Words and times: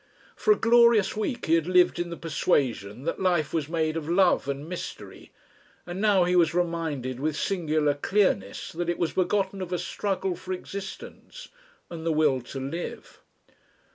For 0.35 0.51
a 0.51 0.55
glorious 0.59 1.15
week 1.15 1.45
he 1.45 1.53
had 1.53 1.67
lived 1.67 1.99
in 1.99 2.09
the 2.09 2.17
persuasion 2.17 3.03
that 3.03 3.21
life 3.21 3.53
was 3.53 3.69
made 3.69 3.95
of 3.95 4.09
love 4.09 4.47
and 4.47 4.67
mystery, 4.67 5.31
and 5.85 6.01
now 6.01 6.23
he 6.23 6.35
was 6.35 6.55
reminded 6.55 7.19
with 7.19 7.35
singular 7.35 7.93
clearness 7.93 8.71
that 8.71 8.89
it 8.89 8.97
was 8.97 9.13
begotten 9.13 9.61
of 9.61 9.71
a 9.71 9.77
struggle 9.77 10.35
for 10.35 10.53
existence 10.53 11.49
and 11.87 12.03
the 12.03 12.11
Will 12.11 12.41
to 12.41 12.59
Live. 12.59 13.21